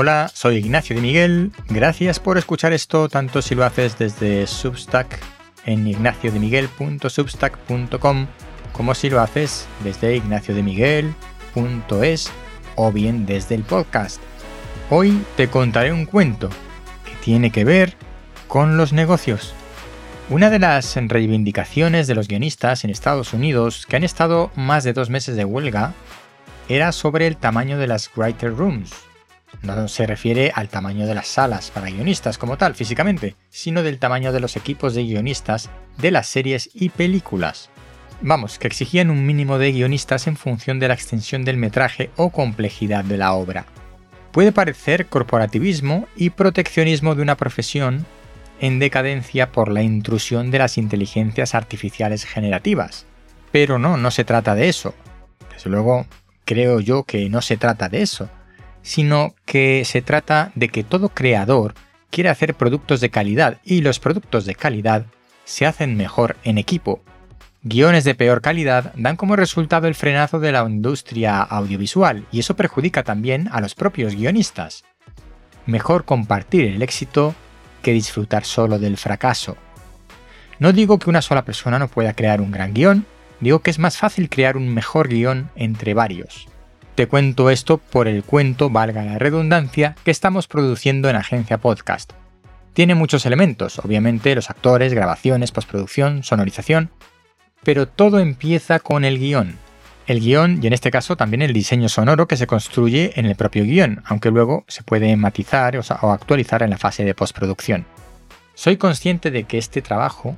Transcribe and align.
Hola, 0.00 0.30
soy 0.32 0.58
Ignacio 0.58 0.94
de 0.94 1.02
Miguel. 1.02 1.50
Gracias 1.70 2.20
por 2.20 2.38
escuchar 2.38 2.72
esto, 2.72 3.08
tanto 3.08 3.42
si 3.42 3.56
lo 3.56 3.64
haces 3.64 3.98
desde 3.98 4.46
Substack 4.46 5.18
en 5.66 5.88
ignaciodemiguel.substack.com 5.88 8.26
como 8.70 8.94
si 8.94 9.10
lo 9.10 9.20
haces 9.20 9.66
desde 9.82 10.14
ignaciodemiguel.es 10.14 12.30
o 12.76 12.92
bien 12.92 13.26
desde 13.26 13.56
el 13.56 13.64
podcast. 13.64 14.22
Hoy 14.88 15.20
te 15.36 15.48
contaré 15.48 15.92
un 15.92 16.06
cuento 16.06 16.48
que 17.04 17.16
tiene 17.24 17.50
que 17.50 17.64
ver 17.64 17.96
con 18.46 18.76
los 18.76 18.92
negocios. 18.92 19.52
Una 20.30 20.48
de 20.48 20.60
las 20.60 20.94
reivindicaciones 20.94 22.06
de 22.06 22.14
los 22.14 22.28
guionistas 22.28 22.84
en 22.84 22.90
Estados 22.90 23.32
Unidos 23.32 23.84
que 23.84 23.96
han 23.96 24.04
estado 24.04 24.52
más 24.54 24.84
de 24.84 24.92
dos 24.92 25.10
meses 25.10 25.34
de 25.34 25.44
huelga 25.44 25.92
era 26.68 26.92
sobre 26.92 27.26
el 27.26 27.36
tamaño 27.36 27.78
de 27.78 27.88
las 27.88 28.08
writer 28.16 28.54
rooms. 28.54 29.07
No 29.62 29.88
se 29.88 30.06
refiere 30.06 30.52
al 30.54 30.68
tamaño 30.68 31.06
de 31.06 31.14
las 31.14 31.26
salas 31.26 31.70
para 31.70 31.90
guionistas 31.90 32.38
como 32.38 32.56
tal 32.56 32.74
físicamente, 32.74 33.34
sino 33.50 33.82
del 33.82 33.98
tamaño 33.98 34.32
de 34.32 34.40
los 34.40 34.56
equipos 34.56 34.94
de 34.94 35.04
guionistas 35.04 35.68
de 35.98 36.10
las 36.10 36.28
series 36.28 36.70
y 36.74 36.90
películas. 36.90 37.70
Vamos, 38.20 38.58
que 38.58 38.66
exigían 38.66 39.10
un 39.10 39.26
mínimo 39.26 39.58
de 39.58 39.72
guionistas 39.72 40.26
en 40.26 40.36
función 40.36 40.78
de 40.80 40.88
la 40.88 40.94
extensión 40.94 41.44
del 41.44 41.56
metraje 41.56 42.10
o 42.16 42.30
complejidad 42.30 43.04
de 43.04 43.16
la 43.16 43.32
obra. 43.32 43.66
Puede 44.32 44.52
parecer 44.52 45.06
corporativismo 45.06 46.06
y 46.16 46.30
proteccionismo 46.30 47.14
de 47.14 47.22
una 47.22 47.36
profesión 47.36 48.06
en 48.60 48.78
decadencia 48.78 49.52
por 49.52 49.70
la 49.70 49.82
intrusión 49.82 50.50
de 50.50 50.58
las 50.58 50.78
inteligencias 50.78 51.54
artificiales 51.54 52.24
generativas. 52.24 53.06
Pero 53.52 53.78
no, 53.78 53.96
no 53.96 54.10
se 54.10 54.24
trata 54.24 54.54
de 54.54 54.68
eso. 54.68 54.94
Desde 55.52 55.70
luego, 55.70 56.06
creo 56.44 56.80
yo 56.80 57.04
que 57.04 57.28
no 57.30 57.40
se 57.40 57.56
trata 57.56 57.88
de 57.88 58.02
eso, 58.02 58.28
sino 58.88 59.34
que 59.44 59.84
se 59.84 60.00
trata 60.00 60.50
de 60.54 60.70
que 60.70 60.82
todo 60.82 61.10
creador 61.10 61.74
quiere 62.08 62.30
hacer 62.30 62.54
productos 62.54 63.02
de 63.02 63.10
calidad 63.10 63.58
y 63.62 63.82
los 63.82 64.00
productos 64.00 64.46
de 64.46 64.54
calidad 64.54 65.04
se 65.44 65.66
hacen 65.66 65.94
mejor 65.94 66.36
en 66.42 66.56
equipo. 66.56 67.02
Guiones 67.62 68.04
de 68.04 68.14
peor 68.14 68.40
calidad 68.40 68.94
dan 68.96 69.16
como 69.16 69.36
resultado 69.36 69.88
el 69.88 69.94
frenazo 69.94 70.40
de 70.40 70.52
la 70.52 70.64
industria 70.66 71.42
audiovisual 71.42 72.24
y 72.32 72.40
eso 72.40 72.56
perjudica 72.56 73.02
también 73.02 73.50
a 73.52 73.60
los 73.60 73.74
propios 73.74 74.14
guionistas. 74.14 74.84
Mejor 75.66 76.06
compartir 76.06 76.64
el 76.64 76.80
éxito 76.80 77.34
que 77.82 77.92
disfrutar 77.92 78.46
solo 78.46 78.78
del 78.78 78.96
fracaso. 78.96 79.58
No 80.60 80.72
digo 80.72 80.98
que 80.98 81.10
una 81.10 81.20
sola 81.20 81.44
persona 81.44 81.78
no 81.78 81.88
pueda 81.88 82.14
crear 82.14 82.40
un 82.40 82.50
gran 82.50 82.72
guion, 82.72 83.04
digo 83.40 83.58
que 83.58 83.70
es 83.70 83.78
más 83.78 83.98
fácil 83.98 84.30
crear 84.30 84.56
un 84.56 84.72
mejor 84.72 85.08
guion 85.08 85.50
entre 85.56 85.92
varios. 85.92 86.48
Te 86.98 87.06
cuento 87.06 87.48
esto 87.48 87.78
por 87.78 88.08
el 88.08 88.24
cuento, 88.24 88.70
valga 88.70 89.04
la 89.04 89.20
redundancia, 89.20 89.94
que 90.02 90.10
estamos 90.10 90.48
produciendo 90.48 91.08
en 91.08 91.14
Agencia 91.14 91.58
Podcast. 91.58 92.12
Tiene 92.72 92.96
muchos 92.96 93.24
elementos, 93.24 93.78
obviamente 93.78 94.34
los 94.34 94.50
actores, 94.50 94.92
grabaciones, 94.92 95.52
postproducción, 95.52 96.24
sonorización, 96.24 96.90
pero 97.62 97.86
todo 97.86 98.18
empieza 98.18 98.80
con 98.80 99.04
el 99.04 99.20
guion. 99.20 99.58
El 100.08 100.18
guion 100.18 100.58
y 100.60 100.66
en 100.66 100.72
este 100.72 100.90
caso 100.90 101.14
también 101.14 101.40
el 101.42 101.52
diseño 101.52 101.88
sonoro 101.88 102.26
que 102.26 102.36
se 102.36 102.48
construye 102.48 103.12
en 103.14 103.26
el 103.26 103.36
propio 103.36 103.62
guion, 103.62 104.02
aunque 104.04 104.32
luego 104.32 104.64
se 104.66 104.82
puede 104.82 105.14
matizar 105.14 105.76
o 105.76 106.10
actualizar 106.10 106.64
en 106.64 106.70
la 106.70 106.78
fase 106.78 107.04
de 107.04 107.14
postproducción. 107.14 107.86
Soy 108.54 108.76
consciente 108.76 109.30
de 109.30 109.44
que 109.44 109.58
este 109.58 109.82
trabajo, 109.82 110.36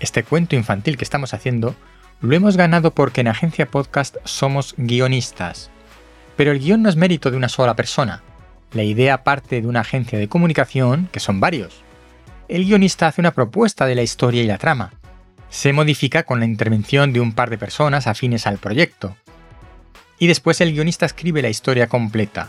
este 0.00 0.24
cuento 0.24 0.56
infantil 0.56 0.96
que 0.96 1.04
estamos 1.04 1.34
haciendo, 1.34 1.76
lo 2.20 2.34
hemos 2.34 2.56
ganado 2.56 2.90
porque 2.90 3.20
en 3.20 3.28
Agencia 3.28 3.66
Podcast 3.70 4.16
somos 4.24 4.74
guionistas. 4.76 5.70
Pero 6.40 6.52
el 6.52 6.60
guion 6.60 6.80
no 6.80 6.88
es 6.88 6.96
mérito 6.96 7.30
de 7.30 7.36
una 7.36 7.50
sola 7.50 7.76
persona. 7.76 8.22
La 8.72 8.82
idea 8.82 9.24
parte 9.24 9.60
de 9.60 9.66
una 9.68 9.80
agencia 9.80 10.18
de 10.18 10.30
comunicación, 10.30 11.10
que 11.12 11.20
son 11.20 11.38
varios. 11.38 11.82
El 12.48 12.64
guionista 12.64 13.08
hace 13.08 13.20
una 13.20 13.34
propuesta 13.34 13.84
de 13.84 13.94
la 13.94 14.00
historia 14.00 14.42
y 14.42 14.46
la 14.46 14.56
trama. 14.56 14.94
Se 15.50 15.74
modifica 15.74 16.22
con 16.22 16.40
la 16.40 16.46
intervención 16.46 17.12
de 17.12 17.20
un 17.20 17.34
par 17.34 17.50
de 17.50 17.58
personas 17.58 18.06
afines 18.06 18.46
al 18.46 18.56
proyecto. 18.56 19.18
Y 20.18 20.28
después 20.28 20.62
el 20.62 20.72
guionista 20.72 21.04
escribe 21.04 21.42
la 21.42 21.50
historia 21.50 21.88
completa. 21.88 22.48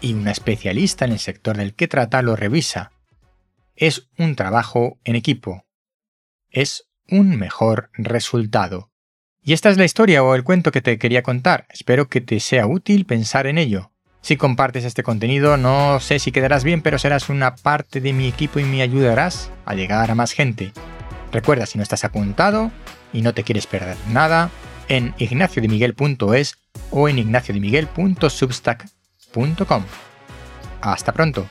Y 0.00 0.14
una 0.14 0.32
especialista 0.32 1.04
en 1.04 1.12
el 1.12 1.20
sector 1.20 1.56
del 1.56 1.74
que 1.74 1.86
trata 1.86 2.22
lo 2.22 2.34
revisa. 2.34 2.90
Es 3.76 4.08
un 4.18 4.34
trabajo 4.34 4.98
en 5.04 5.14
equipo. 5.14 5.66
Es 6.48 6.88
un 7.06 7.38
mejor 7.38 7.90
resultado. 7.92 8.89
Y 9.42 9.54
esta 9.54 9.70
es 9.70 9.78
la 9.78 9.84
historia 9.84 10.22
o 10.22 10.34
el 10.34 10.44
cuento 10.44 10.70
que 10.70 10.82
te 10.82 10.98
quería 10.98 11.22
contar. 11.22 11.66
Espero 11.70 12.08
que 12.08 12.20
te 12.20 12.40
sea 12.40 12.66
útil 12.66 13.06
pensar 13.06 13.46
en 13.46 13.56
ello. 13.58 13.90
Si 14.22 14.36
compartes 14.36 14.84
este 14.84 15.02
contenido, 15.02 15.56
no 15.56 15.98
sé 15.98 16.18
si 16.18 16.30
quedarás 16.30 16.62
bien, 16.62 16.82
pero 16.82 16.98
serás 16.98 17.30
una 17.30 17.56
parte 17.56 18.02
de 18.02 18.12
mi 18.12 18.28
equipo 18.28 18.58
y 18.58 18.64
me 18.64 18.82
ayudarás 18.82 19.50
a 19.64 19.74
llegar 19.74 20.10
a 20.10 20.14
más 20.14 20.32
gente. 20.32 20.74
Recuerda, 21.32 21.64
si 21.64 21.78
no 21.78 21.82
estás 21.82 22.04
apuntado 22.04 22.70
y 23.14 23.22
no 23.22 23.32
te 23.32 23.44
quieres 23.44 23.66
perder 23.66 23.96
nada, 24.10 24.50
en 24.88 25.14
ignaciodemiguel.es 25.18 26.58
o 26.90 27.08
en 27.08 27.18
ignaciodemiguel.substack.com. 27.18 29.84
Hasta 30.82 31.12
pronto. 31.12 31.48